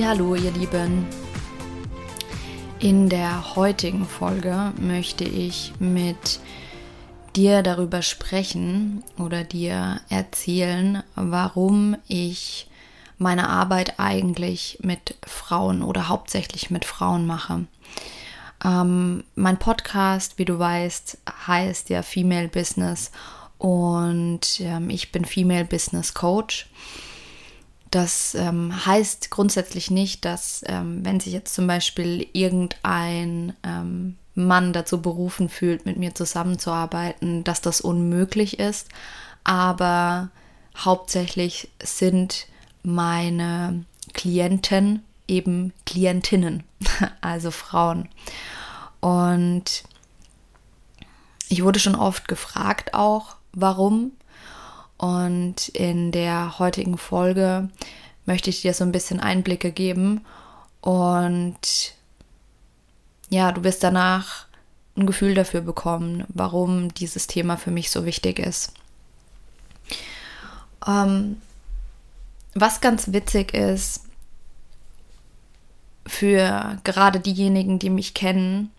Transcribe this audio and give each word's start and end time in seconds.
Hallo, 0.00 0.34
ihr 0.34 0.50
Lieben. 0.52 1.06
In 2.78 3.08
der 3.10 3.56
heutigen 3.56 4.06
Folge 4.06 4.72
möchte 4.78 5.24
ich 5.24 5.74
mit 5.80 6.40
dir 7.36 7.62
darüber 7.62 8.00
sprechen 8.00 9.04
oder 9.18 9.44
dir 9.44 10.00
erzählen, 10.08 11.02
warum 11.14 11.96
ich 12.08 12.68
meine 13.18 13.48
Arbeit 13.48 13.98
eigentlich 13.98 14.78
mit 14.82 15.14
Frauen 15.26 15.82
oder 15.82 16.08
hauptsächlich 16.08 16.70
mit 16.70 16.84
Frauen 16.84 17.26
mache. 17.26 17.66
Ähm, 18.64 19.24
mein 19.34 19.58
Podcast, 19.58 20.38
wie 20.38 20.46
du 20.46 20.58
weißt, 20.58 21.18
heißt 21.46 21.90
ja 21.90 22.02
Female 22.02 22.48
Business 22.48 23.10
und 23.58 24.60
ähm, 24.60 24.88
ich 24.90 25.12
bin 25.12 25.26
Female 25.26 25.66
Business 25.66 26.14
Coach. 26.14 26.66
Das 27.92 28.34
ähm, 28.34 28.86
heißt 28.86 29.30
grundsätzlich 29.30 29.90
nicht, 29.90 30.24
dass 30.24 30.64
ähm, 30.66 31.04
wenn 31.04 31.20
sich 31.20 31.34
jetzt 31.34 31.54
zum 31.54 31.66
Beispiel 31.66 32.26
irgendein 32.32 33.52
ähm, 33.62 34.16
Mann 34.34 34.72
dazu 34.72 35.02
berufen 35.02 35.50
fühlt, 35.50 35.84
mit 35.84 35.98
mir 35.98 36.14
zusammenzuarbeiten, 36.14 37.44
dass 37.44 37.60
das 37.60 37.82
unmöglich 37.82 38.58
ist. 38.58 38.88
Aber 39.44 40.30
hauptsächlich 40.74 41.68
sind 41.82 42.46
meine 42.82 43.84
Klienten 44.14 45.02
eben 45.28 45.74
Klientinnen, 45.84 46.64
also 47.20 47.50
Frauen. 47.50 48.08
Und 49.00 49.84
ich 51.50 51.62
wurde 51.62 51.78
schon 51.78 51.94
oft 51.94 52.26
gefragt 52.26 52.94
auch, 52.94 53.36
warum. 53.52 54.12
Und 55.02 55.66
in 55.70 56.12
der 56.12 56.60
heutigen 56.60 56.96
Folge 56.96 57.68
möchte 58.24 58.50
ich 58.50 58.62
dir 58.62 58.72
so 58.72 58.84
ein 58.84 58.92
bisschen 58.92 59.18
Einblicke 59.18 59.72
geben 59.72 60.24
und 60.80 61.58
ja, 63.28 63.50
du 63.50 63.64
wirst 63.64 63.82
danach 63.82 64.46
ein 64.96 65.06
Gefühl 65.06 65.34
dafür 65.34 65.60
bekommen, 65.60 66.22
warum 66.28 66.94
dieses 66.94 67.26
Thema 67.26 67.56
für 67.56 67.72
mich 67.72 67.90
so 67.90 68.04
wichtig 68.06 68.38
ist. 68.38 68.74
Ähm, 70.86 71.42
was 72.54 72.80
ganz 72.80 73.12
witzig 73.12 73.54
ist, 73.54 74.04
für 76.06 76.78
gerade 76.84 77.18
diejenigen, 77.18 77.80
die 77.80 77.90
mich 77.90 78.14
kennen, 78.14 78.70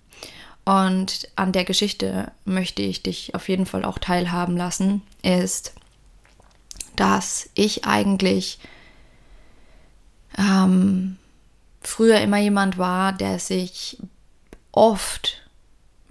und 0.64 1.28
an 1.36 1.52
der 1.52 1.66
Geschichte 1.66 2.32
möchte 2.46 2.82
ich 2.82 3.04
dich 3.04 3.36
auf 3.36 3.50
jeden 3.50 3.66
Fall 3.66 3.84
auch 3.84 4.00
teilhaben 4.00 4.56
lassen, 4.56 5.02
ist, 5.22 5.74
dass 6.96 7.50
ich 7.54 7.86
eigentlich 7.86 8.60
ähm, 10.38 11.18
früher 11.82 12.20
immer 12.22 12.38
jemand 12.38 12.78
war, 12.78 13.14
der 13.14 13.40
sich 13.40 13.98
oft 14.72 15.42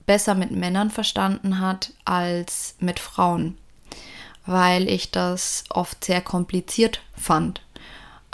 besser 0.06 0.34
mit 0.34 0.50
Männern 0.50 0.90
verstanden 0.90 1.60
hat 1.60 1.92
als 2.04 2.74
mit 2.80 2.98
Frauen, 2.98 3.56
weil 4.46 4.88
ich 4.88 5.10
das 5.10 5.64
oft 5.70 6.04
sehr 6.04 6.20
kompliziert 6.20 7.02
fand. 7.16 7.62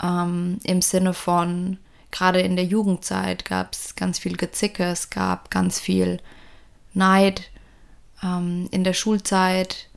Ähm, 0.01 0.59
Im 0.63 0.81
Sinne 0.81 1.13
von, 1.13 1.77
gerade 2.11 2.41
in 2.41 2.55
der 2.55 2.65
Jugendzeit 2.65 3.45
gab 3.45 3.73
es 3.73 3.95
ganz 3.95 4.19
viel 4.19 4.37
Gezicke, 4.37 4.83
es 4.85 5.09
gab 5.09 5.51
ganz 5.51 5.79
viel 5.79 6.19
Neid. 6.93 7.49
Ähm, 8.23 8.67
in 8.71 8.83
der 8.83 8.93
Schulzeit 8.93 9.88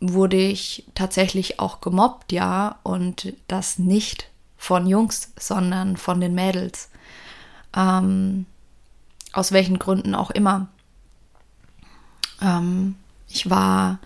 wurde 0.00 0.36
ich 0.36 0.84
tatsächlich 0.94 1.60
auch 1.60 1.80
gemobbt, 1.80 2.32
ja, 2.32 2.78
und 2.82 3.32
das 3.48 3.78
nicht 3.78 4.30
von 4.56 4.86
Jungs, 4.86 5.32
sondern 5.38 5.96
von 5.96 6.20
den 6.20 6.34
Mädels. 6.34 6.90
Ähm, 7.76 8.46
aus 9.32 9.52
welchen 9.52 9.78
Gründen 9.78 10.14
auch 10.14 10.30
immer. 10.30 10.68
Ähm, 12.40 12.96
ich 13.28 13.50
war, 13.50 13.98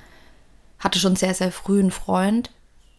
hatte 0.78 0.98
schon 0.98 1.16
sehr, 1.16 1.34
sehr 1.34 1.52
früh 1.52 1.80
einen 1.80 1.90
Freund, 1.90 2.50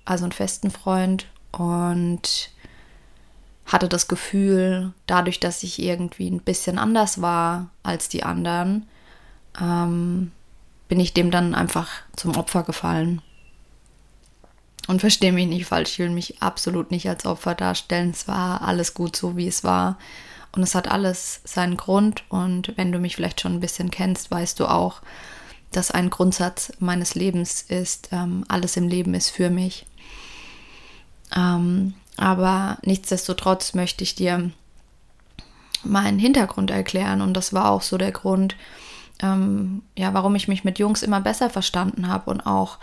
also 0.05 0.25
einen 0.25 0.31
festen 0.31 0.71
Freund 0.71 1.27
und 1.51 2.51
hatte 3.65 3.87
das 3.87 4.07
Gefühl, 4.07 4.93
dadurch, 5.07 5.39
dass 5.39 5.63
ich 5.63 5.79
irgendwie 5.79 6.29
ein 6.29 6.41
bisschen 6.41 6.77
anders 6.77 7.21
war 7.21 7.69
als 7.81 8.09
die 8.09 8.23
anderen, 8.23 8.87
ähm, 9.59 10.31
bin 10.93 10.99
ich 10.99 11.15
dem 11.15 11.31
dann 11.31 11.55
einfach 11.55 11.89
zum 12.15 12.37
Opfer 12.37 12.61
gefallen. 12.61 13.23
Und 14.87 14.99
verstehe 14.99 15.31
mich 15.31 15.47
nicht 15.47 15.65
falsch, 15.65 15.93
ich 15.93 15.97
will 15.97 16.11
mich 16.11 16.43
absolut 16.43 16.91
nicht 16.91 17.09
als 17.09 17.25
Opfer 17.25 17.55
darstellen. 17.55 18.11
Es 18.11 18.27
war 18.27 18.61
alles 18.61 18.93
gut 18.93 19.15
so, 19.15 19.35
wie 19.35 19.47
es 19.47 19.63
war. 19.63 19.97
Und 20.51 20.61
es 20.61 20.75
hat 20.75 20.87
alles 20.87 21.41
seinen 21.45 21.77
Grund. 21.77 22.21
Und 22.29 22.77
wenn 22.77 22.91
du 22.91 22.99
mich 22.99 23.15
vielleicht 23.15 23.41
schon 23.41 23.53
ein 23.53 23.59
bisschen 23.59 23.89
kennst, 23.89 24.29
weißt 24.29 24.59
du 24.59 24.67
auch, 24.67 25.01
dass 25.71 25.89
ein 25.89 26.11
Grundsatz 26.11 26.71
meines 26.77 27.15
Lebens 27.15 27.63
ist, 27.63 28.09
ähm, 28.11 28.45
alles 28.47 28.77
im 28.77 28.87
Leben 28.87 29.15
ist 29.15 29.31
für 29.31 29.49
mich. 29.49 29.87
Ähm, 31.35 31.95
aber 32.17 32.77
nichtsdestotrotz 32.83 33.73
möchte 33.73 34.03
ich 34.03 34.13
dir 34.13 34.51
meinen 35.81 36.19
Hintergrund 36.19 36.69
erklären. 36.69 37.21
Und 37.21 37.33
das 37.33 37.51
war 37.51 37.71
auch 37.71 37.81
so 37.81 37.97
der 37.97 38.11
Grund, 38.11 38.55
ähm, 39.21 39.83
ja, 39.97 40.13
warum 40.13 40.35
ich 40.35 40.47
mich 40.47 40.63
mit 40.63 40.79
Jungs 40.79 41.03
immer 41.03 41.21
besser 41.21 41.49
verstanden 41.49 42.07
habe. 42.07 42.31
Und 42.31 42.41
auch 42.41 42.79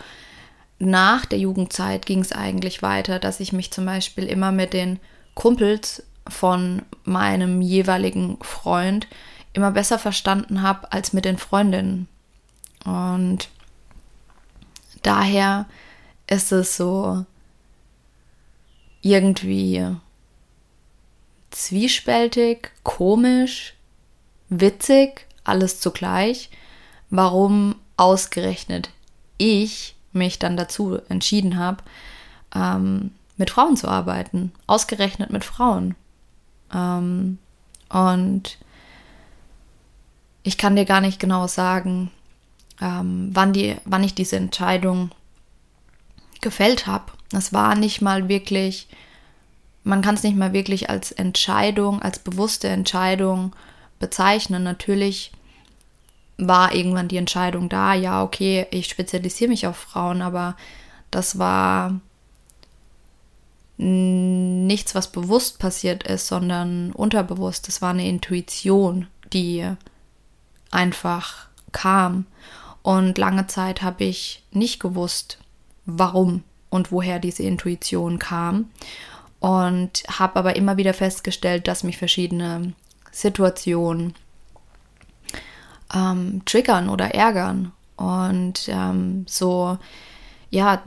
nach 0.79 1.25
der 1.25 1.39
Jugendzeit 1.39 2.05
ging 2.05 2.19
es 2.19 2.31
eigentlich 2.31 2.81
weiter, 2.81 3.19
dass 3.19 3.39
ich 3.39 3.53
mich 3.53 3.71
zum 3.71 3.85
Beispiel 3.85 4.25
immer 4.25 4.51
mit 4.51 4.73
den 4.73 4.99
Kumpels 5.35 6.03
von 6.27 6.83
meinem 7.03 7.61
jeweiligen 7.61 8.37
Freund 8.41 9.07
immer 9.53 9.71
besser 9.71 9.99
verstanden 9.99 10.61
habe 10.61 10.91
als 10.91 11.13
mit 11.13 11.25
den 11.25 11.37
Freundinnen. 11.37 12.07
Und 12.85 13.49
daher 15.03 15.65
ist 16.27 16.51
es 16.51 16.77
so 16.77 17.25
irgendwie 19.01 19.85
zwiespältig, 21.51 22.71
komisch, 22.83 23.73
witzig, 24.49 25.27
alles 25.43 25.79
zugleich, 25.79 26.49
warum 27.09 27.75
ausgerechnet 27.97 28.89
ich 29.37 29.95
mich 30.13 30.39
dann 30.39 30.57
dazu 30.57 30.99
entschieden 31.09 31.57
habe, 31.57 31.83
ähm, 32.53 33.11
mit 33.37 33.49
Frauen 33.49 33.77
zu 33.77 33.87
arbeiten. 33.87 34.51
Ausgerechnet 34.67 35.31
mit 35.31 35.43
Frauen. 35.43 35.95
Ähm, 36.73 37.37
und 37.89 38.57
ich 40.43 40.57
kann 40.57 40.75
dir 40.75 40.85
gar 40.85 41.01
nicht 41.01 41.19
genau 41.19 41.47
sagen, 41.47 42.11
ähm, 42.81 43.29
wann, 43.33 43.53
die, 43.53 43.75
wann 43.85 44.03
ich 44.03 44.15
diese 44.15 44.37
Entscheidung 44.37 45.11
gefällt 46.41 46.87
habe. 46.87 47.11
Es 47.31 47.53
war 47.53 47.75
nicht 47.75 48.01
mal 48.01 48.27
wirklich, 48.27 48.87
man 49.83 50.01
kann 50.01 50.15
es 50.15 50.23
nicht 50.23 50.35
mal 50.35 50.53
wirklich 50.53 50.89
als 50.89 51.11
Entscheidung, 51.11 52.01
als 52.01 52.19
bewusste 52.19 52.67
Entscheidung 52.67 53.55
bezeichnen. 53.99 54.63
Natürlich 54.63 55.31
war 56.47 56.73
irgendwann 56.73 57.07
die 57.07 57.17
Entscheidung 57.17 57.69
da, 57.69 57.93
ja, 57.93 58.23
okay, 58.23 58.65
ich 58.71 58.87
spezialisiere 58.87 59.49
mich 59.49 59.67
auf 59.67 59.77
Frauen, 59.77 60.21
aber 60.21 60.55
das 61.11 61.37
war 61.37 61.99
nichts, 63.77 64.93
was 64.93 65.11
bewusst 65.11 65.59
passiert 65.59 66.03
ist, 66.03 66.27
sondern 66.27 66.91
unterbewusst. 66.91 67.67
Das 67.67 67.81
war 67.81 67.89
eine 67.89 68.07
Intuition, 68.07 69.07
die 69.33 69.67
einfach 70.69 71.47
kam. 71.71 72.25
Und 72.83 73.17
lange 73.17 73.47
Zeit 73.47 73.81
habe 73.81 74.03
ich 74.03 74.43
nicht 74.51 74.79
gewusst, 74.79 75.39
warum 75.85 76.43
und 76.69 76.91
woher 76.91 77.19
diese 77.19 77.43
Intuition 77.43 78.19
kam. 78.19 78.69
Und 79.39 80.03
habe 80.07 80.35
aber 80.37 80.55
immer 80.55 80.77
wieder 80.77 80.93
festgestellt, 80.93 81.67
dass 81.67 81.83
mich 81.83 81.97
verschiedene 81.97 82.73
Situationen 83.11 84.13
ähm, 85.93 86.41
triggern 86.45 86.89
oder 86.89 87.13
ärgern. 87.13 87.71
Und 87.95 88.67
ähm, 88.67 89.25
so, 89.27 89.77
ja, 90.49 90.81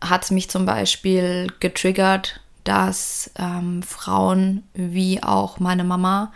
hat 0.00 0.24
es 0.24 0.30
mich 0.30 0.50
zum 0.50 0.66
Beispiel 0.66 1.48
getriggert, 1.60 2.40
dass 2.64 3.30
ähm, 3.38 3.82
Frauen 3.82 4.64
wie 4.74 5.22
auch 5.22 5.60
meine 5.60 5.84
Mama 5.84 6.32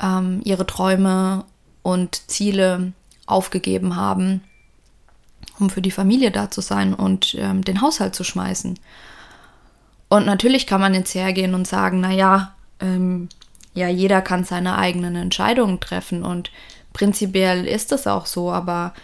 ähm, 0.00 0.40
ihre 0.44 0.66
Träume 0.66 1.44
und 1.82 2.30
Ziele 2.30 2.92
aufgegeben 3.26 3.96
haben, 3.96 4.42
um 5.58 5.70
für 5.70 5.82
die 5.82 5.90
Familie 5.90 6.30
da 6.30 6.50
zu 6.50 6.60
sein 6.60 6.94
und 6.94 7.34
ähm, 7.38 7.62
den 7.62 7.80
Haushalt 7.80 8.14
zu 8.14 8.24
schmeißen. 8.24 8.78
Und 10.08 10.26
natürlich 10.26 10.66
kann 10.66 10.80
man 10.80 10.94
jetzt 10.94 11.14
hergehen 11.14 11.54
und 11.54 11.66
sagen, 11.66 12.00
naja, 12.00 12.54
ähm, 12.80 13.28
ja, 13.74 13.88
jeder 13.88 14.22
kann 14.22 14.44
seine 14.44 14.78
eigenen 14.78 15.16
Entscheidungen 15.16 15.80
treffen 15.80 16.22
und 16.22 16.50
prinzipiell 16.94 17.66
ist 17.66 17.92
das 17.92 18.06
auch 18.06 18.24
so, 18.24 18.50
aber 18.50 18.94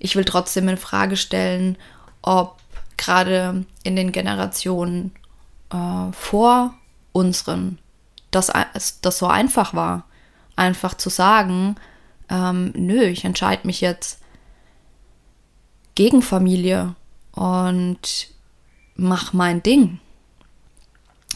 ich 0.00 0.16
will 0.16 0.24
trotzdem 0.24 0.68
in 0.68 0.76
Frage 0.76 1.16
stellen, 1.16 1.78
ob 2.22 2.56
gerade 2.96 3.64
in 3.84 3.94
den 3.94 4.10
Generationen 4.10 5.12
äh, 5.70 6.10
vor 6.12 6.74
unseren 7.12 7.78
das, 8.32 8.50
das 9.00 9.18
so 9.18 9.26
einfach 9.26 9.72
war. 9.74 10.04
Einfach 10.56 10.94
zu 10.94 11.10
sagen, 11.10 11.76
ähm, 12.28 12.72
nö, 12.74 13.02
ich 13.04 13.24
entscheide 13.24 13.66
mich 13.66 13.80
jetzt 13.80 14.20
gegen 15.94 16.22
Familie 16.22 16.94
und 17.32 18.28
mach 18.96 19.32
mein 19.32 19.62
Ding. 19.62 20.00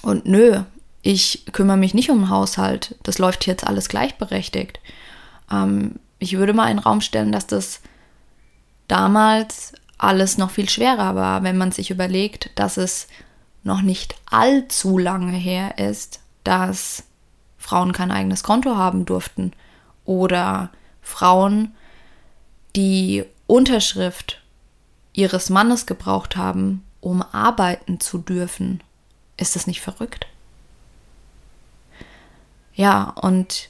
Und 0.03 0.27
nö, 0.27 0.63
ich 1.03 1.45
kümmere 1.53 1.77
mich 1.77 1.95
nicht 1.95 2.11
um 2.11 2.21
den 2.21 2.31
Haushalt. 2.31 2.97
Das 3.03 3.19
läuft 3.19 3.47
jetzt 3.47 3.67
alles 3.67 3.89
gleichberechtigt. 3.89 4.81
Ähm, 5.51 5.97
ich 6.19 6.37
würde 6.37 6.53
mal 6.53 6.71
in 6.71 6.79
Raum 6.79 7.01
stellen, 7.01 7.33
dass 7.33 7.47
das 7.47 7.81
damals 8.89 9.73
alles 9.99 10.39
noch 10.39 10.51
viel 10.51 10.69
schwerer 10.69 11.15
war, 11.15 11.43
wenn 11.43 11.59
man 11.59 11.73
sich 11.73 11.91
überlegt, 11.91 12.51
dass 12.55 12.77
es 12.77 13.09
noch 13.63 13.83
nicht 13.83 14.15
allzu 14.31 14.99
lange 14.99 15.33
her 15.33 15.79
ist, 15.79 16.21
dass 16.45 17.05
Frauen 17.59 17.93
kein 17.93 18.11
eigenes 18.11 18.43
Konto 18.43 18.77
haben 18.77 19.05
durften 19.05 19.53
oder 20.05 20.71
Frauen 21.03 21.75
die 22.75 23.25
Unterschrift 23.47 24.41
ihres 25.13 25.51
Mannes 25.51 25.87
gebraucht 25.87 26.37
haben, 26.37 26.85
um 27.01 27.23
arbeiten 27.23 28.01
zu 28.01 28.19
dürfen. 28.19 28.83
Ist 29.37 29.57
das 29.57 29.67
nicht 29.67 29.81
verrückt? 29.81 30.27
Ja, 32.75 33.11
und 33.11 33.70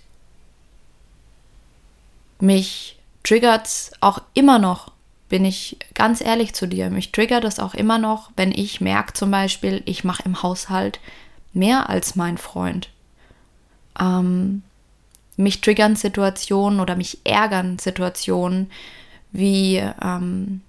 mich 2.43 2.99
triggert 3.23 3.91
auch 4.01 4.21
immer 4.35 4.59
noch, 4.59 4.93
bin 5.29 5.45
ich 5.45 5.77
ganz 5.95 6.21
ehrlich 6.21 6.55
zu 6.55 6.67
dir, 6.67 6.91
mich 6.91 7.13
triggert 7.13 7.45
es 7.45 7.59
auch 7.59 7.75
immer 7.75 7.99
noch, 7.99 8.31
wenn 8.37 8.51
ich 8.53 8.81
merke 8.81 9.13
zum 9.13 9.31
Beispiel, 9.31 9.83
ich 9.85 10.05
mache 10.05 10.25
im 10.25 10.43
Haushalt 10.43 11.01
mehr 11.53 11.89
als 11.89 12.17
mein 12.17 12.39
Freund. 12.39 12.91
Ähm, 13.99 14.63
mich 15.37 15.61
triggern 15.61 15.97
Situationen 15.97 16.81
oder 16.81 16.97
mich 16.97 17.19
ärgern 17.25 17.79
Situationen, 17.79 18.71
wie 19.33 19.77
ähm, 19.77 20.63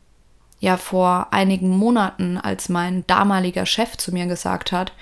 ja 0.59 0.77
vor 0.77 1.27
einigen 1.31 1.75
Monaten, 1.75 2.37
als 2.37 2.69
mein 2.69 3.05
damaliger 3.07 3.65
Chef 3.65 3.97
zu 3.97 4.11
mir 4.11 4.27
gesagt 4.27 4.71
hat, 4.71 4.93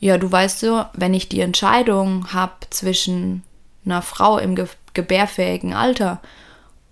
ja, 0.00 0.18
du 0.18 0.30
weißt 0.30 0.60
so, 0.60 0.84
wenn 0.92 1.14
ich 1.14 1.28
die 1.28 1.40
Entscheidung 1.40 2.32
habe 2.32 2.54
zwischen 2.70 3.42
einer 3.84 4.02
Frau 4.02 4.38
im 4.38 4.54
ge 4.54 4.68
gebärfähigen 4.94 5.74
Alter 5.74 6.20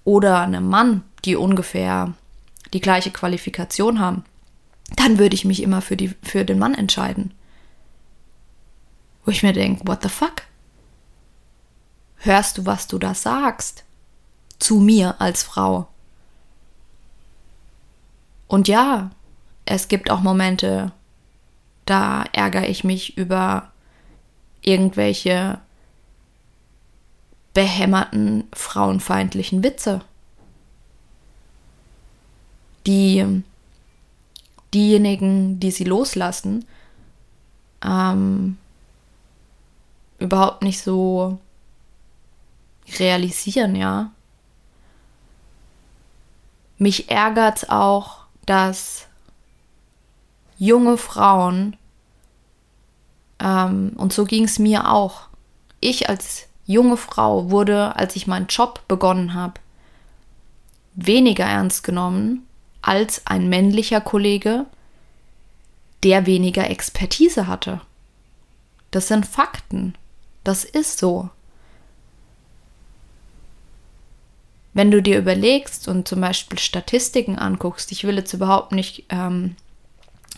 oder 0.02 0.40
einem 0.40 0.68
Mann, 0.68 1.04
die 1.24 1.36
ungefähr 1.36 2.14
die 2.72 2.80
gleiche 2.80 3.12
Qualifikation 3.12 4.00
haben, 4.00 4.24
dann 4.96 5.18
würde 5.18 5.34
ich 5.34 5.44
mich 5.44 5.62
immer 5.62 5.82
für, 5.82 5.96
die, 5.96 6.08
für 6.22 6.44
den 6.44 6.58
Mann 6.58 6.74
entscheiden. 6.74 7.32
Wo 9.24 9.30
ich 9.30 9.44
mir 9.44 9.52
denke, 9.52 9.86
what 9.86 10.02
the 10.02 10.08
fuck? 10.08 10.42
Hörst 12.16 12.58
du, 12.58 12.66
was 12.66 12.88
du 12.88 12.98
da 12.98 13.14
sagst? 13.14 13.84
Zu 14.58 14.80
mir 14.80 15.20
als 15.20 15.42
Frau. 15.42 15.88
Und 18.48 18.68
ja, 18.68 19.10
es 19.64 19.88
gibt 19.88 20.10
auch 20.10 20.20
Momente, 20.20 20.92
da 21.86 22.24
ärgere 22.32 22.68
ich 22.68 22.84
mich 22.84 23.16
über 23.16 23.70
irgendwelche 24.60 25.60
behämmerten 27.54 28.44
frauenfeindlichen 28.52 29.62
Witze, 29.62 30.00
die 32.86 33.42
diejenigen, 34.72 35.60
die 35.60 35.70
sie 35.70 35.84
loslassen, 35.84 36.64
ähm, 37.84 38.56
überhaupt 40.18 40.62
nicht 40.62 40.80
so 40.80 41.38
realisieren, 42.98 43.76
ja. 43.76 44.12
Mich 46.78 47.10
ärgert 47.10 47.70
auch, 47.70 48.20
dass 48.46 49.06
junge 50.58 50.96
Frauen, 50.96 51.76
ähm, 53.38 53.92
und 53.96 54.12
so 54.12 54.24
ging 54.24 54.44
es 54.44 54.58
mir 54.58 54.90
auch, 54.90 55.28
ich 55.80 56.08
als 56.08 56.48
junge 56.66 56.96
Frau 56.96 57.50
wurde, 57.50 57.96
als 57.96 58.16
ich 58.16 58.26
meinen 58.26 58.46
Job 58.46 58.82
begonnen 58.88 59.34
habe, 59.34 59.54
weniger 60.94 61.44
ernst 61.44 61.84
genommen 61.84 62.46
als 62.82 63.22
ein 63.26 63.48
männlicher 63.48 64.00
Kollege, 64.00 64.66
der 66.02 66.26
weniger 66.26 66.68
Expertise 66.68 67.46
hatte. 67.46 67.80
Das 68.90 69.08
sind 69.08 69.26
Fakten. 69.26 69.94
Das 70.44 70.64
ist 70.64 70.98
so. 70.98 71.30
Wenn 74.74 74.90
du 74.90 75.02
dir 75.02 75.18
überlegst 75.18 75.86
und 75.86 76.08
zum 76.08 76.20
Beispiel 76.20 76.58
Statistiken 76.58 77.38
anguckst, 77.38 77.92
ich 77.92 78.04
will 78.04 78.16
jetzt 78.16 78.32
überhaupt 78.32 78.72
nicht, 78.72 79.04
ähm, 79.10 79.54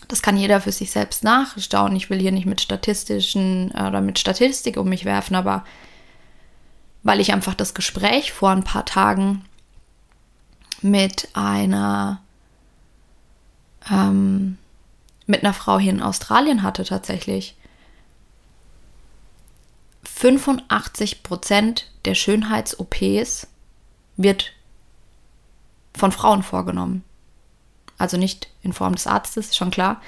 das 0.07 0.21
kann 0.21 0.37
jeder 0.37 0.61
für 0.61 0.71
sich 0.71 0.91
selbst 0.91 1.23
nachschauen. 1.23 1.95
Ich 1.95 2.09
will 2.09 2.19
hier 2.19 2.33
nicht 2.33 2.45
mit 2.45 2.61
statistischen 2.61 3.73
äh, 3.73 3.87
oder 3.87 4.01
mit 4.01 4.19
Statistik 4.19 4.77
um 4.77 4.89
mich 4.89 5.05
werfen, 5.05 5.35
aber 5.35 5.63
weil 7.05 7.19
ich 7.19 7.31
einfach 7.31 7.53
das 7.53 7.75
Gespräch 7.75 8.33
vor 8.33 8.49
ein 8.49 8.63
paar 8.63 8.83
Tagen 8.83 9.45
mit 10.81 11.29
einer 11.33 12.19
ähm, 13.89 14.57
mit 15.27 15.43
einer 15.43 15.53
Frau 15.53 15.77
hier 15.77 15.91
in 15.91 16.01
Australien 16.01 16.63
hatte 16.63 16.83
tatsächlich. 16.83 17.55
85 20.03 21.21
Prozent 21.21 21.91
der 22.05 22.15
Schönheits-OPs 22.15 23.47
wird 24.17 24.53
von 25.95 26.11
Frauen 26.11 26.41
vorgenommen. 26.41 27.03
Also 27.99 28.17
nicht 28.17 28.49
in 28.63 28.73
Form 28.73 28.95
des 28.95 29.05
Arztes, 29.05 29.55
schon 29.55 29.69
klar, 29.69 30.01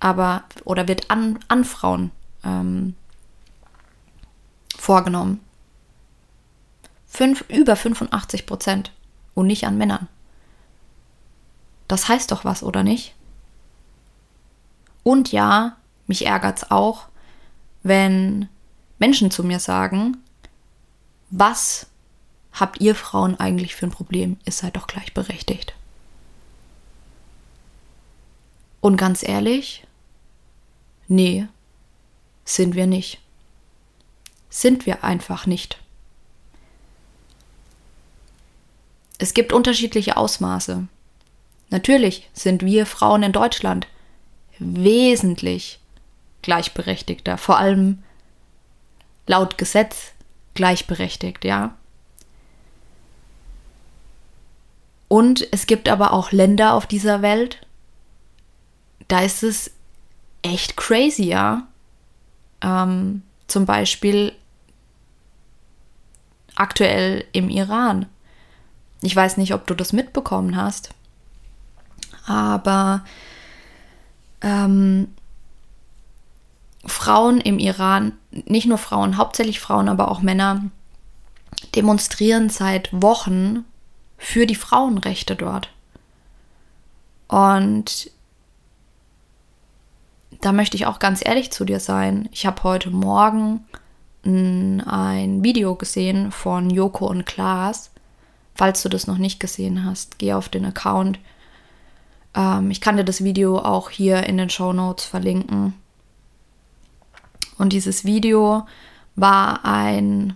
aber 0.00 0.44
oder 0.64 0.88
wird 0.88 1.10
an, 1.10 1.40
an 1.48 1.64
Frauen 1.64 2.10
ähm, 2.42 2.94
vorgenommen. 4.78 5.40
Fünf, 7.08 7.44
über 7.48 7.74
85 7.74 8.46
Prozent 8.46 8.92
und 9.34 9.46
nicht 9.46 9.66
an 9.66 9.78
Männern. 9.78 10.08
Das 11.88 12.08
heißt 12.08 12.30
doch 12.30 12.44
was, 12.44 12.62
oder 12.62 12.82
nicht? 12.82 13.14
Und 15.02 15.32
ja, 15.32 15.76
mich 16.06 16.26
ärgert 16.26 16.58
es 16.58 16.70
auch, 16.70 17.06
wenn 17.82 18.48
Menschen 18.98 19.30
zu 19.30 19.42
mir 19.42 19.58
sagen, 19.58 20.18
was 21.30 21.86
habt 22.52 22.80
ihr 22.80 22.94
Frauen 22.94 23.38
eigentlich 23.38 23.74
für 23.74 23.86
ein 23.86 23.92
Problem? 23.92 24.38
Ihr 24.44 24.52
seid 24.52 24.76
doch 24.76 24.86
gleichberechtigt. 24.86 25.74
Und 28.80 28.96
ganz 28.96 29.22
ehrlich, 29.22 29.86
nee, 31.08 31.46
sind 32.44 32.74
wir 32.74 32.86
nicht. 32.86 33.20
Sind 34.50 34.86
wir 34.86 35.04
einfach 35.04 35.46
nicht. 35.46 35.78
Es 39.18 39.34
gibt 39.34 39.52
unterschiedliche 39.52 40.16
Ausmaße. 40.16 40.86
Natürlich 41.70 42.28
sind 42.32 42.64
wir 42.64 42.86
Frauen 42.86 43.22
in 43.22 43.32
Deutschland 43.32 43.86
wesentlich 44.58 45.80
gleichberechtigter, 46.42 47.36
vor 47.36 47.58
allem 47.58 48.02
laut 49.26 49.58
Gesetz 49.58 50.12
gleichberechtigt, 50.54 51.44
ja. 51.44 51.76
Und 55.08 55.46
es 55.52 55.66
gibt 55.66 55.88
aber 55.88 56.12
auch 56.12 56.32
Länder 56.32 56.74
auf 56.74 56.86
dieser 56.86 57.22
Welt, 57.22 57.60
da 59.08 59.20
ist 59.20 59.42
es 59.42 59.70
echt 60.42 60.76
crazy, 60.76 61.24
ja. 61.24 61.66
Ähm, 62.60 63.22
zum 63.46 63.64
Beispiel 63.64 64.32
aktuell 66.54 67.24
im 67.32 67.48
Iran. 67.48 68.06
Ich 69.00 69.14
weiß 69.14 69.36
nicht, 69.36 69.54
ob 69.54 69.66
du 69.66 69.74
das 69.74 69.92
mitbekommen 69.92 70.56
hast, 70.56 70.90
aber 72.26 73.04
ähm, 74.40 75.14
Frauen 76.84 77.40
im 77.40 77.58
Iran, 77.58 78.12
nicht 78.30 78.66
nur 78.66 78.78
Frauen, 78.78 79.16
hauptsächlich 79.16 79.60
Frauen, 79.60 79.88
aber 79.88 80.10
auch 80.10 80.20
Männer, 80.20 80.64
demonstrieren 81.74 82.50
seit 82.50 82.88
Wochen 82.92 83.64
für 84.16 84.46
die 84.46 84.54
Frauenrechte 84.54 85.36
dort. 85.36 85.70
Und 87.28 88.10
da 90.40 90.52
möchte 90.52 90.76
ich 90.76 90.86
auch 90.86 90.98
ganz 90.98 91.24
ehrlich 91.24 91.50
zu 91.50 91.64
dir 91.64 91.80
sein. 91.80 92.28
Ich 92.32 92.46
habe 92.46 92.62
heute 92.62 92.90
Morgen 92.90 93.64
ein 94.24 95.42
Video 95.42 95.74
gesehen 95.74 96.32
von 96.32 96.70
Joko 96.70 97.06
und 97.06 97.24
Klaas. 97.24 97.90
Falls 98.58 98.82
du 98.82 98.88
das 98.88 99.06
noch 99.06 99.18
nicht 99.18 99.38
gesehen 99.38 99.84
hast, 99.84 100.18
geh 100.18 100.32
auf 100.32 100.48
den 100.48 100.64
Account. 100.64 101.20
Ähm, 102.34 102.72
ich 102.72 102.80
kann 102.80 102.96
dir 102.96 103.04
das 103.04 103.22
Video 103.22 103.60
auch 103.60 103.88
hier 103.88 104.24
in 104.24 104.36
den 104.36 104.50
Show 104.50 104.72
Notes 104.72 105.04
verlinken. 105.04 105.74
Und 107.56 107.72
dieses 107.72 108.04
Video 108.04 108.66
war 109.14 109.64
ein, 109.64 110.34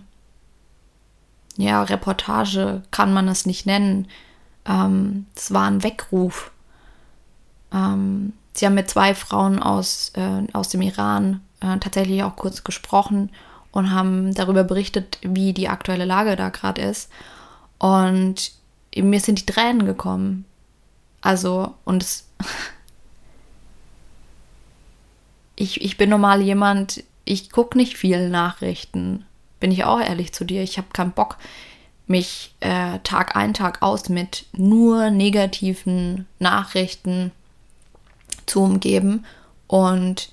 ja, 1.57 1.83
Reportage, 1.83 2.81
kann 2.91 3.13
man 3.13 3.27
es 3.27 3.45
nicht 3.45 3.65
nennen. 3.65 4.07
Ähm, 4.65 5.25
es 5.35 5.53
war 5.53 5.67
ein 5.67 5.83
Weckruf. 5.83 6.51
Ähm, 7.73 8.31
sie 8.53 8.65
haben 8.65 8.75
mit 8.75 8.89
zwei 8.89 9.15
Frauen 9.15 9.61
aus, 9.61 10.13
äh, 10.15 10.47
aus 10.53 10.69
dem 10.69 10.81
Iran 10.81 11.41
äh, 11.59 11.77
tatsächlich 11.77 12.23
auch 12.23 12.37
kurz 12.37 12.63
gesprochen 12.63 13.31
und 13.73 13.91
haben 13.91 14.33
darüber 14.33 14.63
berichtet, 14.63 15.19
wie 15.23 15.51
die 15.51 15.67
aktuelle 15.67 16.05
Lage 16.05 16.37
da 16.37 16.47
gerade 16.47 16.81
ist. 16.81 17.09
Und 17.83 18.53
mir 18.95 19.19
sind 19.19 19.41
die 19.41 19.45
Tränen 19.45 19.85
gekommen. 19.85 20.45
Also, 21.19 21.73
und 21.83 22.01
es. 22.01 22.29
ich, 25.57 25.81
ich 25.81 25.97
bin 25.97 26.09
normal 26.09 26.41
jemand, 26.41 27.03
ich 27.25 27.51
gucke 27.51 27.77
nicht 27.77 27.97
viel 27.97 28.29
Nachrichten. 28.29 29.25
Bin 29.59 29.69
ich 29.69 29.83
auch 29.83 29.99
ehrlich 29.99 30.31
zu 30.31 30.45
dir. 30.45 30.63
Ich 30.63 30.77
habe 30.77 30.87
keinen 30.93 31.11
Bock, 31.11 31.35
mich 32.07 32.55
äh, 32.61 32.99
Tag 32.99 33.35
ein, 33.35 33.53
Tag 33.53 33.81
aus 33.81 34.07
mit 34.07 34.45
nur 34.53 35.09
negativen 35.09 36.25
Nachrichten 36.39 37.33
zu 38.45 38.61
umgeben. 38.61 39.25
Und 39.67 40.31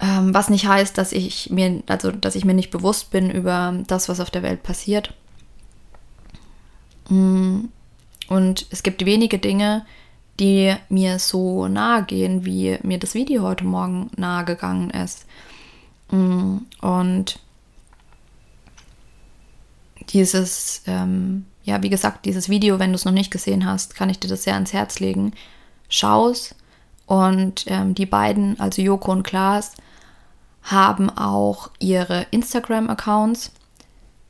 ähm, 0.00 0.32
was 0.32 0.48
nicht 0.48 0.66
heißt, 0.66 0.96
dass 0.96 1.12
ich 1.12 1.50
mir, 1.50 1.82
also 1.86 2.12
dass 2.12 2.34
ich 2.34 2.46
mir 2.46 2.54
nicht 2.54 2.70
bewusst 2.70 3.10
bin 3.10 3.30
über 3.30 3.74
das, 3.86 4.08
was 4.08 4.20
auf 4.20 4.30
der 4.30 4.42
Welt 4.42 4.62
passiert. 4.62 5.12
Mm, 7.08 7.66
und 8.28 8.66
es 8.70 8.82
gibt 8.82 9.04
wenige 9.04 9.38
Dinge, 9.38 9.84
die 10.38 10.74
mir 10.88 11.18
so 11.18 11.66
nahe 11.68 12.04
gehen, 12.04 12.44
wie 12.44 12.78
mir 12.82 12.98
das 12.98 13.14
Video 13.14 13.42
heute 13.42 13.64
Morgen 13.64 14.10
nahe 14.16 14.44
gegangen 14.44 14.90
ist. 14.90 15.26
Mm, 16.10 16.58
und 16.80 17.40
dieses, 20.10 20.82
ähm, 20.86 21.44
ja, 21.64 21.82
wie 21.82 21.90
gesagt, 21.90 22.24
dieses 22.24 22.48
Video, 22.48 22.78
wenn 22.78 22.90
du 22.90 22.96
es 22.96 23.04
noch 23.04 23.12
nicht 23.12 23.30
gesehen 23.30 23.66
hast, 23.66 23.94
kann 23.94 24.10
ich 24.10 24.18
dir 24.18 24.28
das 24.28 24.44
sehr 24.44 24.54
ans 24.54 24.72
Herz 24.72 25.00
legen. 25.00 25.32
Schau 25.88 26.30
es. 26.30 26.54
Und 27.06 27.64
ähm, 27.68 27.94
die 27.94 28.06
beiden, 28.06 28.60
also 28.60 28.82
Joko 28.82 29.12
und 29.12 29.22
Klaas, 29.22 29.72
haben 30.62 31.08
auch 31.10 31.70
ihre 31.78 32.26
Instagram-Accounts 32.30 33.52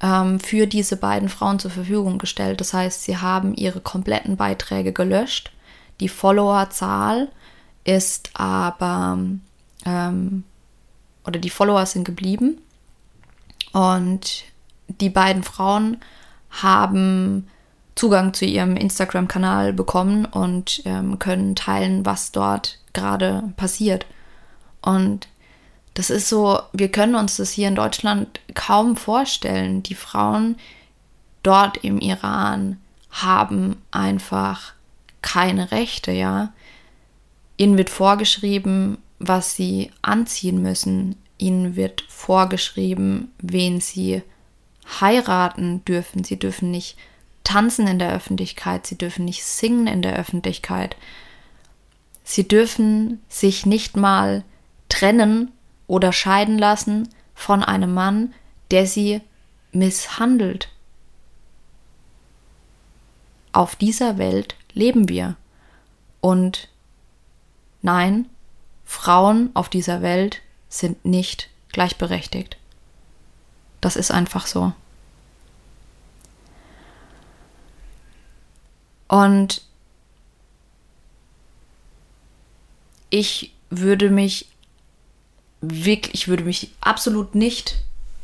ähm, 0.01 0.41
für 0.41 0.67
diese 0.67 0.97
beiden 0.97 1.29
Frauen 1.29 1.59
zur 1.59 1.71
Verfügung 1.71 2.19
gestellt. 2.19 2.61
Das 2.61 2.73
heißt, 2.73 3.05
sie 3.05 3.19
haben 3.19 3.55
ihre 3.55 3.81
kompletten 3.81 4.37
Beiträge 4.37 4.93
gelöscht. 4.93 5.53
Die 6.01 6.09
Followerzahl 6.09 7.29
ist 7.85 8.31
aber, 8.35 9.19
ähm, 9.85 10.45
oder 11.27 11.39
die 11.39 11.51
Follower 11.51 11.87
sind 11.87 12.05
geblieben. 12.05 12.59
Und 13.73 14.45
die 14.89 15.11
beiden 15.11 15.43
Frauen 15.43 15.99
haben 16.51 17.49
Zugang 17.95 18.33
zu 18.33 18.45
ihrem 18.45 18.77
Instagram-Kanal 18.77 19.73
bekommen 19.73 20.25
und 20.25 20.83
ähm, 20.85 21.19
können 21.19 21.57
teilen, 21.57 22.07
was 22.07 22.31
dort 22.31 22.79
gerade 22.93 23.53
passiert. 23.57 24.07
Und 24.81 25.29
das 25.99 26.11
ist 26.11 26.29
so, 26.29 26.61
wir 26.73 26.93
können 26.93 27.17
uns 27.17 27.39
das 27.39 27.51
hier 27.51 27.67
in 27.67 27.75
Deutschland 27.75 28.39
kaum 28.55 28.97
vorstellen. 28.97 29.83
Die 29.83 29.97
Frauen 29.97 30.55
dort 31.43 31.79
im 31.79 31.99
Iran 31.99 32.79
haben 33.11 33.83
einfach 33.91 34.75
keine 35.23 35.73
Rechte, 35.73 36.13
ja. 36.13 36.53
Ihnen 37.57 37.77
wird 37.77 37.91
vorgeschrieben, 37.91 38.99
was 39.19 39.57
sie 39.57 39.91
anziehen 40.01 40.63
müssen. 40.63 41.17
Ihnen 41.37 41.75
wird 41.75 42.03
vorgeschrieben, 42.03 43.33
wen 43.43 43.81
sie 43.81 44.23
heiraten 45.01 45.85
dürfen. 45.85 46.23
Sie 46.23 46.39
dürfen 46.39 46.71
nicht 46.71 46.97
tanzen 47.43 47.89
in 47.89 47.99
der 47.99 48.13
Öffentlichkeit, 48.13 48.87
sie 48.87 48.97
dürfen 48.97 49.25
nicht 49.25 49.43
singen 49.43 49.89
in 49.89 50.03
der 50.03 50.15
Öffentlichkeit. 50.15 50.95
Sie 52.23 52.47
dürfen 52.47 53.21
sich 53.29 53.67
nicht 53.67 53.97
mal 53.97 54.45
trennen 54.89 55.51
oder 55.89 56.13
scheiden 56.13 56.59
lassen 56.59 57.09
von 57.35 57.65
einem 57.65 57.93
Mann, 57.93 58.33
der 58.71 58.87
sie 58.87 59.21
misshandelt. 59.73 60.69
Auf 63.53 63.75
dieser 63.75 64.19
Welt 64.19 64.55
leben 64.73 65.09
wir. 65.09 65.35
Und 66.21 66.69
nein, 67.83 68.29
Frauen 68.85 69.51
auf 69.55 69.69
dieser 69.69 70.03
Welt 70.03 70.43
sind 70.69 71.05
nicht 71.05 71.49
gleichberechtigt. 71.73 72.57
Das 73.81 73.97
ist 73.97 74.11
einfach 74.11 74.47
so. 74.47 74.73
Und 79.09 79.63
ich 83.11 83.55
würde 83.71 84.11
mich 84.11 84.49
wirklich, 85.61 86.15
ich 86.15 86.29
würde 86.29 86.45
mich 86.45 86.71
absolut 86.81 87.35
nicht 87.35 87.77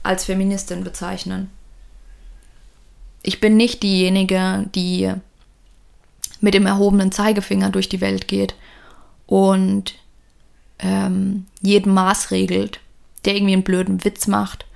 als 0.02 0.24
Feministin 0.24 0.84
bezeichnen. 0.84 1.50
Ich 3.22 3.40
bin 3.40 3.56
nicht 3.56 3.82
diejenige, 3.82 4.66
die 4.74 5.12
mit 6.40 6.54
dem 6.54 6.66
erhobenen 6.66 7.10
Zeigefinger 7.10 7.70
durch 7.70 7.88
die 7.88 8.00
Welt 8.00 8.28
geht 8.28 8.54
und 9.26 9.94
ähm, 10.78 11.46
jeden 11.62 11.94
Maß 11.94 12.30
regelt, 12.30 12.80
der 13.24 13.34
irgendwie 13.34 13.54
einen 13.54 13.62
blöden 13.62 14.04
Witz 14.04 14.26
macht 14.26 14.66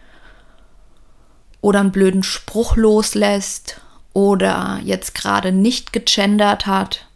oder 1.61 1.81
einen 1.81 1.93
blöden 1.93 2.23
Spruch 2.23 2.77
loslässt 2.77 3.81
oder 4.15 4.81
jetzt 4.83 5.15
gerade 5.15 5.53
nicht 5.53 5.93
gegendert 5.93 6.67
hat. 6.67 7.07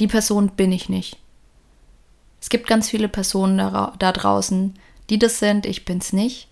Die 0.00 0.08
Person 0.08 0.48
bin 0.48 0.72
ich 0.72 0.88
nicht. 0.88 1.18
Es 2.42 2.48
gibt 2.48 2.66
ganz 2.66 2.90
viele 2.90 3.08
Personen 3.08 3.56
da, 3.56 3.94
da 4.00 4.10
draußen, 4.10 4.74
die 5.10 5.18
das 5.20 5.38
sind, 5.38 5.64
ich 5.64 5.84
bin's 5.84 6.12
nicht. 6.12 6.48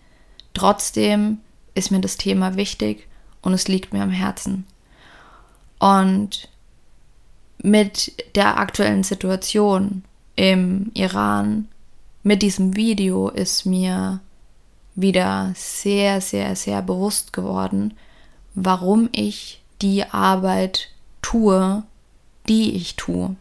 Trotzdem 0.55 1.39
ist 1.75 1.91
mir 1.91 2.01
das 2.01 2.17
Thema 2.17 2.55
wichtig 2.55 3.09
und 3.43 3.55
es 3.55 3.67
liegt 3.67 3.93
mir 3.93 4.05
am 4.05 4.11
Herzen. 4.11 4.67
Und 5.81 6.49
mit 7.59 8.13
der 8.37 8.59
aktuellen 8.59 9.03
Situation 9.03 10.05
im 10.37 10.93
Iran, 10.95 11.67
mit 12.23 12.43
diesem 12.43 12.77
Video 12.77 13.29
ist 13.29 13.67
mir 13.67 14.21
wieder 14.95 15.53
sehr, 15.57 16.21
sehr, 16.21 16.55
sehr 16.55 16.83
bewusst 16.83 17.33
geworden, 17.33 17.95
warum 18.55 19.09
ich 19.11 19.61
die 19.83 20.05
Arbeit 20.05 20.91
tue, 21.21 21.83
die 22.49 22.77
ich 22.77 22.95
tue 22.95 23.35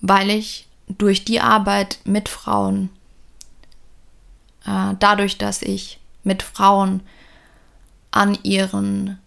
weil 0.00 0.30
ich 0.30 0.66
durch 0.88 1.24
die 1.24 1.40
Arbeit 1.40 1.98
mit 2.04 2.28
Frauen, 2.28 2.90
äh, 4.66 4.94
dadurch, 4.98 5.38
dass 5.38 5.62
ich 5.62 6.00
mit 6.24 6.42
Frauen 6.42 7.02
an 8.10 8.36
ihren 8.42 9.18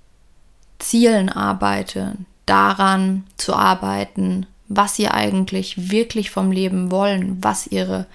Zielen 0.79 1.29
arbeite, 1.29 2.15
daran 2.45 3.23
zu 3.37 3.53
arbeiten, 3.53 4.45
was 4.67 4.95
sie 4.95 5.07
eigentlich 5.07 5.91
wirklich 5.91 6.31
vom 6.31 6.51
Leben 6.51 6.91
wollen, 6.91 7.41
was 7.41 7.67
ihre 7.67 8.05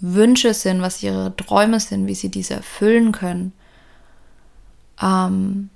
Wünsche 0.00 0.52
sind, 0.52 0.82
was 0.82 1.02
ihre 1.02 1.34
Träume 1.36 1.80
sind, 1.80 2.06
wie 2.06 2.14
sie 2.14 2.28
diese 2.28 2.54
erfüllen 2.54 3.12
können, 3.12 3.52
ähm, 5.00 5.70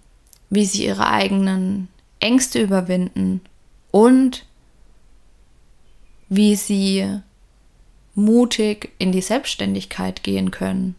wie 0.50 0.66
sie 0.66 0.84
ihre 0.84 1.08
eigenen 1.08 1.88
Ängste 2.20 2.60
überwinden 2.60 3.40
und 3.90 4.44
wie 6.28 6.56
sie 6.56 7.20
mutig 8.14 8.90
in 8.98 9.12
die 9.12 9.22
Selbstständigkeit 9.22 10.22
gehen 10.22 10.50
können 10.50 10.96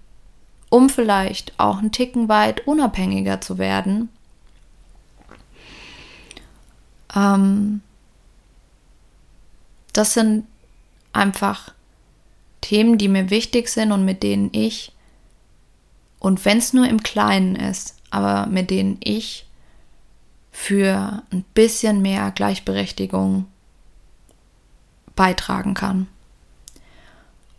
um 0.69 0.89
vielleicht 0.89 1.53
auch 1.57 1.79
einen 1.79 1.91
Ticken 1.91 2.29
weit 2.29 2.65
unabhängiger 2.67 3.41
zu 3.41 3.57
werden. 3.57 4.09
Ähm, 7.15 7.81
das 9.93 10.13
sind 10.13 10.45
einfach 11.11 11.73
Themen, 12.61 12.97
die 12.97 13.07
mir 13.07 13.31
wichtig 13.31 13.69
sind 13.69 13.91
und 13.91 14.05
mit 14.05 14.21
denen 14.21 14.49
ich, 14.53 14.91
und 16.19 16.45
wenn 16.45 16.59
es 16.59 16.73
nur 16.73 16.87
im 16.87 17.01
Kleinen 17.01 17.55
ist, 17.55 17.95
aber 18.11 18.45
mit 18.45 18.69
denen 18.69 18.97
ich 19.03 19.45
für 20.51 21.23
ein 21.31 21.43
bisschen 21.53 22.01
mehr 22.01 22.31
Gleichberechtigung 22.31 23.45
beitragen 25.19 25.73
kann. 25.73 26.07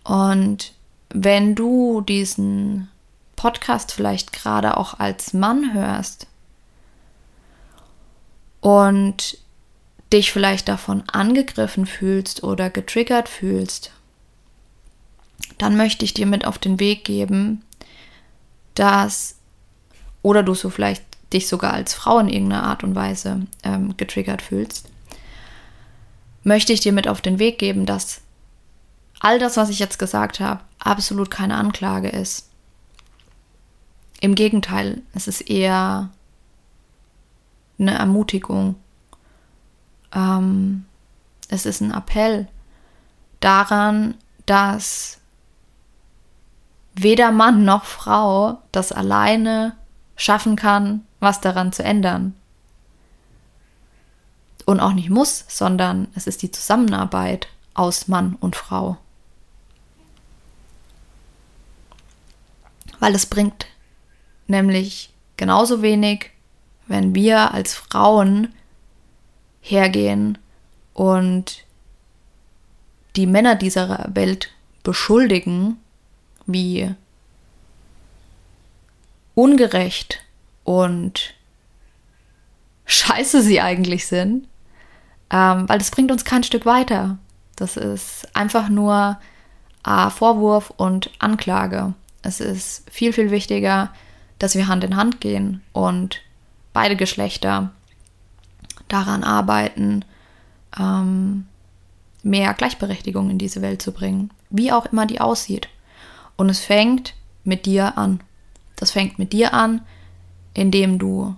Und 0.02 0.72
wenn 1.10 1.54
du 1.54 2.00
diesen 2.00 2.88
Podcast 3.36 3.92
vielleicht 3.92 4.32
gerade 4.32 4.78
auch 4.78 4.98
als 4.98 5.34
Mann 5.34 5.74
hörst 5.74 6.26
und 8.62 9.36
dich 10.10 10.32
vielleicht 10.32 10.68
davon 10.68 11.04
angegriffen 11.12 11.84
fühlst 11.84 12.42
oder 12.44 12.70
getriggert 12.70 13.28
fühlst, 13.28 13.92
dann 15.58 15.76
möchte 15.76 16.06
ich 16.06 16.14
dir 16.14 16.26
mit 16.26 16.46
auf 16.46 16.56
den 16.56 16.80
Weg 16.80 17.04
geben, 17.04 17.62
dass, 18.74 19.36
oder 20.22 20.42
du 20.42 20.54
so 20.54 20.70
vielleicht 20.70 21.04
dich 21.30 21.46
sogar 21.46 21.74
als 21.74 21.92
Frau 21.92 22.20
in 22.20 22.30
irgendeiner 22.30 22.62
Art 22.62 22.84
und 22.84 22.94
Weise 22.94 23.42
ähm, 23.64 23.98
getriggert 23.98 24.40
fühlst, 24.40 24.89
möchte 26.42 26.72
ich 26.72 26.80
dir 26.80 26.92
mit 26.92 27.08
auf 27.08 27.20
den 27.20 27.38
Weg 27.38 27.58
geben, 27.58 27.86
dass 27.86 28.22
all 29.20 29.38
das, 29.38 29.56
was 29.56 29.68
ich 29.68 29.78
jetzt 29.78 29.98
gesagt 29.98 30.40
habe, 30.40 30.60
absolut 30.78 31.30
keine 31.30 31.56
Anklage 31.56 32.08
ist. 32.08 32.48
Im 34.20 34.34
Gegenteil, 34.34 35.02
es 35.14 35.28
ist 35.28 35.42
eher 35.42 36.10
eine 37.78 37.98
Ermutigung. 37.98 38.76
Ähm, 40.12 40.84
es 41.48 41.66
ist 41.66 41.80
ein 41.80 41.92
Appell 41.92 42.48
daran, 43.40 44.14
dass 44.46 45.18
weder 46.94 47.32
Mann 47.32 47.64
noch 47.64 47.84
Frau 47.84 48.58
das 48.72 48.92
alleine 48.92 49.74
schaffen 50.16 50.56
kann, 50.56 51.06
was 51.18 51.40
daran 51.40 51.72
zu 51.72 51.82
ändern. 51.82 52.34
Und 54.66 54.80
auch 54.80 54.92
nicht 54.92 55.10
muss, 55.10 55.44
sondern 55.48 56.08
es 56.14 56.26
ist 56.26 56.42
die 56.42 56.50
Zusammenarbeit 56.50 57.48
aus 57.74 58.08
Mann 58.08 58.36
und 58.40 58.56
Frau. 58.56 58.98
Weil 62.98 63.14
es 63.14 63.26
bringt 63.26 63.66
nämlich 64.46 65.10
genauso 65.36 65.80
wenig, 65.82 66.30
wenn 66.86 67.14
wir 67.14 67.54
als 67.54 67.74
Frauen 67.74 68.54
hergehen 69.60 70.38
und 70.92 71.64
die 73.16 73.26
Männer 73.26 73.54
dieser 73.54 74.08
Welt 74.12 74.50
beschuldigen, 74.82 75.78
wie 76.46 76.94
ungerecht 79.34 80.20
und 80.64 81.34
scheiße 82.84 83.42
sie 83.42 83.60
eigentlich 83.60 84.06
sind, 84.06 84.48
ähm, 85.30 85.68
weil 85.68 85.78
das 85.78 85.90
bringt 85.90 86.10
uns 86.10 86.24
kein 86.24 86.42
Stück 86.42 86.66
weiter. 86.66 87.18
Das 87.56 87.76
ist 87.76 88.28
einfach 88.34 88.68
nur 88.68 89.18
äh, 89.86 90.10
Vorwurf 90.10 90.70
und 90.76 91.10
Anklage. 91.18 91.94
Es 92.22 92.40
ist 92.40 92.88
viel, 92.90 93.12
viel 93.12 93.30
wichtiger, 93.30 93.90
dass 94.38 94.54
wir 94.54 94.68
Hand 94.68 94.84
in 94.84 94.96
Hand 94.96 95.20
gehen 95.20 95.62
und 95.72 96.20
beide 96.72 96.96
Geschlechter 96.96 97.70
daran 98.88 99.24
arbeiten, 99.24 100.04
ähm, 100.78 101.46
mehr 102.22 102.54
Gleichberechtigung 102.54 103.30
in 103.30 103.38
diese 103.38 103.62
Welt 103.62 103.80
zu 103.80 103.92
bringen, 103.92 104.30
wie 104.50 104.72
auch 104.72 104.86
immer 104.86 105.06
die 105.06 105.20
aussieht. 105.20 105.68
Und 106.36 106.48
es 106.48 106.60
fängt 106.60 107.14
mit 107.44 107.66
dir 107.66 107.96
an. 107.96 108.20
Das 108.76 108.90
fängt 108.90 109.18
mit 109.18 109.32
dir 109.32 109.54
an, 109.54 109.82
indem 110.54 110.98
du 110.98 111.36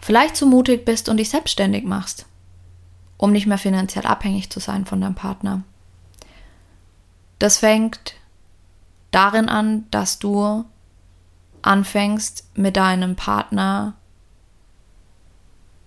vielleicht 0.00 0.36
so 0.36 0.46
mutig 0.46 0.84
bist 0.84 1.08
und 1.08 1.16
dich 1.16 1.30
selbstständig 1.30 1.84
machst, 1.84 2.26
um 3.16 3.32
nicht 3.32 3.46
mehr 3.46 3.58
finanziell 3.58 4.06
abhängig 4.06 4.50
zu 4.50 4.60
sein 4.60 4.86
von 4.86 5.00
deinem 5.00 5.14
Partner. 5.14 5.62
Das 7.38 7.58
fängt 7.58 8.14
darin 9.10 9.48
an, 9.48 9.86
dass 9.90 10.18
du 10.18 10.64
anfängst 11.62 12.48
mit 12.54 12.76
deinem 12.76 13.16
Partner 13.16 13.94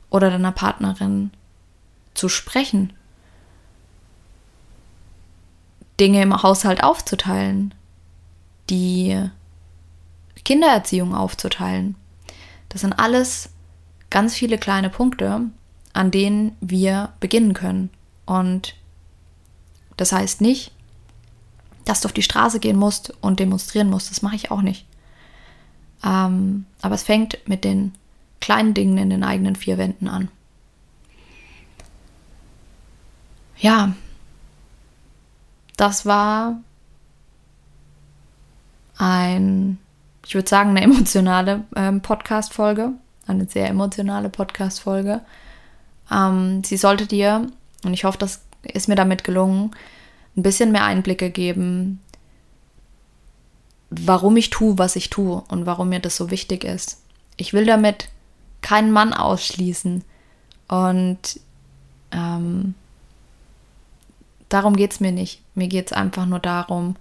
oder 0.10 0.30
deiner 0.30 0.52
Partnerin 0.52 1.32
zu 2.13 2.30
sprechen 2.30 2.93
Dinge 5.99 6.21
im 6.21 6.41
Haushalt 6.41 6.84
aufzuteilen, 6.84 7.73
die 8.69 9.30
Kindererziehung 10.43 11.15
aufzuteilen. 11.15 11.95
Das 12.69 12.82
sind 12.82 12.93
alles 12.93 13.49
ganz 14.13 14.36
viele 14.36 14.60
kleine 14.60 14.91
Punkte, 14.91 15.41
an 15.91 16.12
denen 16.12 16.56
wir 16.62 17.13
beginnen 17.19 17.56
können. 17.56 17.89
Und 18.28 18.76
das 19.97 20.12
heißt 20.12 20.39
nicht, 20.39 20.71
dass 21.86 22.02
du 22.02 22.06
auf 22.06 22.13
die 22.13 22.21
Straße 22.21 22.60
gehen 22.60 22.78
musst 22.78 23.12
und 23.21 23.39
demonstrieren 23.39 23.89
musst. 23.89 24.12
Das 24.12 24.21
mache 24.21 24.36
ich 24.36 24.52
auch 24.52 24.62
nicht. 24.62 24.86
Ähm, 26.06 26.65
aber 26.82 26.93
es 26.93 27.02
fängt 27.02 27.39
mit 27.47 27.63
den 27.63 27.91
kleinen 28.39 28.76
Dingen 28.76 28.99
in 28.99 29.10
den 29.10 29.23
eigenen 29.23 29.56
vier 29.56 29.80
Wänden 29.80 30.08
an. 30.08 30.30
Ja, 33.58 33.95
das 35.76 36.06
war 36.06 36.62
ein, 38.97 39.80
ich 40.23 40.36
würde 40.36 40.47
sagen, 40.47 40.69
eine 40.69 40.82
emotionale 40.84 41.63
ähm, 41.76 42.02
Podcast-Folge, 42.02 42.93
eine 43.27 43.45
sehr 43.47 43.69
emotionale 43.69 44.29
Podcast-Folge. 44.29 45.21
Ähm, 46.12 46.63
sie 46.63 46.77
sollte 46.77 47.05
dir, 47.05 47.47
und 47.83 47.93
ich 47.93 48.03
hoffe, 48.03 48.17
das 48.17 48.41
ist 48.63 48.88
mir 48.88 48.95
damit 48.95 49.23
gelungen, 49.23 49.71
ein 50.36 50.43
bisschen 50.43 50.71
mehr 50.71 50.86
Einblicke 50.86 51.29
geben, 51.29 52.01
warum 53.89 54.38
ich 54.38 54.49
tue, 54.49 54.77
was 54.77 54.95
ich 54.95 55.09
tue 55.09 55.43
und 55.49 55.65
warum 55.65 55.89
mir 55.89 55.99
das 55.99 56.15
so 56.15 56.31
wichtig 56.31 56.63
ist. 56.63 57.01
Ich 57.38 57.53
will 57.53 57.65
damit 57.65 58.09
keinen 58.62 58.91
Mann 58.91 59.13
ausschließen. 59.13 60.03
Und 60.67 61.39
ähm, 62.12 62.73
darum 64.49 64.75
geht 64.75 64.93
es 64.93 64.99
mir 64.99 65.12
nicht. 65.12 65.41
Mir 65.53 65.67
geht 65.67 65.88
es 65.88 65.93
einfach 65.93 66.25
nur 66.25 66.39
darum, 66.39 66.95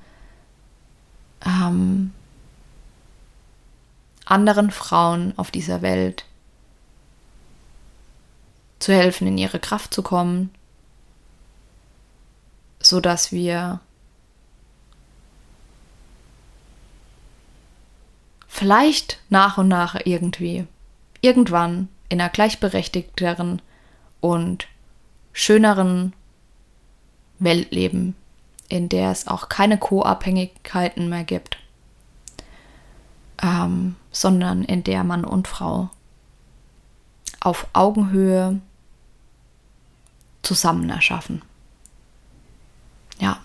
ähm, 1.46 2.12
anderen 4.24 4.70
Frauen 4.70 5.32
auf 5.36 5.50
dieser 5.50 5.82
Welt 5.82 6.24
zu 8.78 8.92
helfen, 8.92 9.26
in 9.28 9.38
ihre 9.38 9.60
Kraft 9.60 9.94
zu 9.94 10.02
kommen, 10.02 10.50
so 12.80 13.00
dass 13.00 13.32
wir 13.32 13.80
vielleicht 18.48 19.18
nach 19.28 19.58
und 19.58 19.68
nach 19.68 19.96
irgendwie 20.04 20.66
irgendwann 21.20 21.88
in 22.08 22.20
einer 22.20 22.30
gleichberechtigteren 22.30 23.62
und 24.20 24.66
schöneren 25.32 26.12
Welt 27.38 27.72
leben, 27.72 28.14
in 28.68 28.88
der 28.88 29.10
es 29.10 29.26
auch 29.28 29.48
keine 29.48 29.78
Co-Abhängigkeiten 29.78 31.08
mehr 31.08 31.24
gibt, 31.24 31.58
ähm, 33.42 33.96
sondern 34.12 34.62
in 34.64 34.84
der 34.84 35.04
Mann 35.04 35.24
und 35.24 35.48
Frau 35.48 35.90
auf 37.40 37.66
Augenhöhe 37.72 38.60
zusammen 40.42 40.88
erschaffen. 40.88 41.42
Ja. 43.18 43.40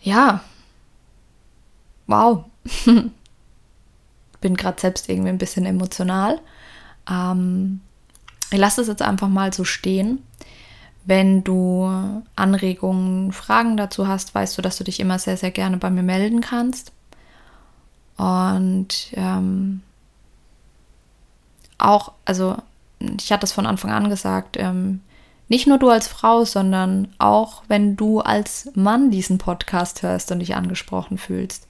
Ja. 0.00 0.42
Wow. 2.08 2.44
Bin 4.40 4.56
gerade 4.56 4.80
selbst 4.80 5.08
irgendwie 5.08 5.28
ein 5.30 5.38
bisschen 5.38 5.64
emotional. 5.66 6.40
Ähm, 7.08 7.80
ich 8.50 8.58
lasse 8.58 8.82
es 8.82 8.88
jetzt 8.88 9.02
einfach 9.02 9.28
mal 9.28 9.52
so 9.52 9.64
stehen. 9.64 10.24
Wenn 11.04 11.42
du 11.42 11.90
Anregungen, 12.36 13.32
Fragen 13.32 13.76
dazu 13.76 14.06
hast, 14.06 14.34
weißt 14.34 14.56
du, 14.56 14.62
dass 14.62 14.78
du 14.78 14.84
dich 14.84 15.00
immer 15.00 15.18
sehr, 15.18 15.36
sehr 15.36 15.50
gerne 15.50 15.76
bei 15.76 15.90
mir 15.90 16.02
melden 16.02 16.40
kannst. 16.40 16.92
Und 18.16 19.12
ähm, 19.14 19.82
auch, 21.78 22.12
also 22.24 22.56
ich 23.18 23.32
hatte 23.32 23.44
es 23.44 23.52
von 23.52 23.66
Anfang 23.66 23.90
an 23.90 24.08
gesagt, 24.08 24.56
ähm, 24.58 25.00
nicht 25.48 25.66
nur 25.66 25.78
du 25.78 25.90
als 25.90 26.08
Frau, 26.08 26.44
sondern 26.44 27.08
auch 27.18 27.62
wenn 27.68 27.96
du 27.96 28.20
als 28.20 28.70
Mann 28.74 29.10
diesen 29.10 29.38
Podcast 29.38 30.02
hörst 30.02 30.32
und 30.32 30.38
dich 30.38 30.54
angesprochen 30.54 31.18
fühlst. 31.18 31.68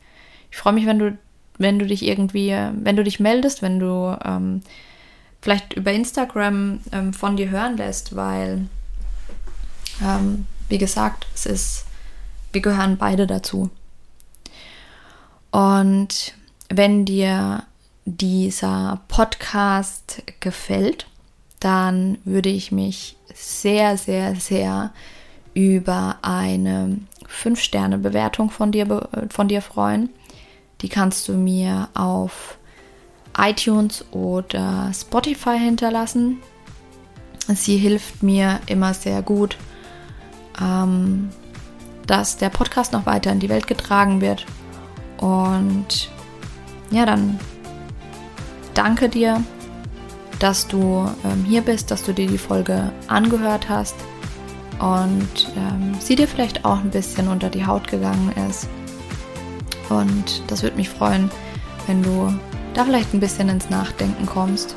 Ich 0.51 0.57
freue 0.57 0.75
mich, 0.75 0.87
wenn 0.87 0.99
du, 0.99 1.19
wenn 1.59 1.79
du 1.79 1.87
dich 1.87 2.07
irgendwie, 2.07 2.51
wenn 2.51 2.97
du 2.97 3.03
dich 3.03 3.19
meldest, 3.19 3.63
wenn 3.63 3.81
du 3.81 4.17
ähm, 4.25 4.61
vielleicht 5.41 5.73
über 5.73 5.91
Instagram 5.91 6.81
ähm, 6.93 7.13
von 7.13 7.37
dir 7.37 7.51
hören 7.51 7.77
lässt, 7.77 8.15
weil, 8.15 8.67
ähm, 10.03 10.47
wie 10.69 10.79
gesagt, 10.79 11.27
es 11.35 11.47
ist, 11.47 11.85
wir 12.53 12.61
gehören 12.61 12.97
beide 12.97 13.27
dazu. 13.27 13.71
Und 15.51 16.35
wenn 16.69 17.05
dir 17.05 17.65
dieser 18.05 19.01
Podcast 19.09 20.23
gefällt, 20.41 21.07
dann 21.61 22.19
würde 22.25 22.49
ich 22.49 22.73
mich 22.73 23.17
sehr, 23.35 23.97
sehr, 23.97 24.35
sehr 24.35 24.93
über 25.55 26.17
eine 26.23 26.99
5-Sterne-Bewertung 27.29 28.51
von 28.51 28.73
dir, 28.73 29.09
von 29.29 29.49
dir 29.49 29.63
freuen. 29.63 30.11
Die 30.81 30.89
kannst 30.89 31.29
du 31.29 31.35
mir 31.35 31.89
auf 31.95 32.59
iTunes 33.39 34.05
oder 34.11 34.91
Spotify 34.95 35.59
hinterlassen. 35.59 36.39
Sie 37.49 37.77
hilft 37.77 38.23
mir 38.23 38.61
immer 38.67 38.95
sehr 38.95 39.23
gut, 39.23 39.57
ähm, 40.61 41.31
dass 42.07 42.37
der 42.37 42.51
Podcast 42.51 42.93
noch 42.93 43.07
weiter 43.07 43.33
in 43.33 43.41
die 43.41 43.49
Welt 43.49 43.67
getragen 43.67 44.21
wird. 44.21 44.45
Und 45.19 46.11
ja, 46.91 47.07
dann 47.07 47.39
danke 48.75 49.09
dir 49.09 49.43
dass 50.43 50.67
du 50.67 51.09
ähm, 51.25 51.45
hier 51.45 51.63
bist, 51.63 51.93
dass 51.93 52.03
du 52.03 52.13
dir 52.13 52.27
die 52.27 52.37
Folge 52.37 52.91
angehört 53.07 53.69
hast 53.69 53.95
und 54.81 55.53
ähm, 55.57 55.95
sie 56.01 56.17
dir 56.17 56.27
vielleicht 56.27 56.65
auch 56.65 56.79
ein 56.79 56.91
bisschen 56.91 57.29
unter 57.29 57.49
die 57.49 57.65
Haut 57.65 57.87
gegangen 57.87 58.33
ist. 58.51 58.69
Und 59.89 60.43
das 60.49 60.65
würde 60.65 60.77
mich 60.77 60.89
freuen, 60.89 61.31
wenn 61.87 62.03
du 62.03 62.35
da 62.75 62.85
vielleicht 62.85 63.15
ein 63.15 63.21
bisschen 63.21 63.49
ins 63.51 63.71
Nachdenken 63.71 64.27
kommst. 64.27 64.75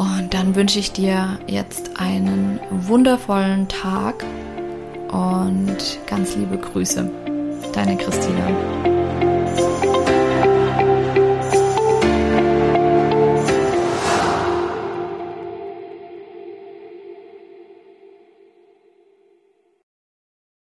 Und 0.00 0.32
dann 0.32 0.54
wünsche 0.54 0.78
ich 0.78 0.92
dir 0.92 1.38
jetzt 1.46 2.00
einen 2.00 2.58
wundervollen 2.70 3.68
Tag 3.68 4.24
und 5.12 5.76
ganz 6.06 6.34
liebe 6.36 6.56
Grüße. 6.56 7.10
Deine 7.74 7.98
Christina. 7.98 8.89